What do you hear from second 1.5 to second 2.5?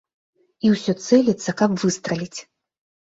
каб выстраліць.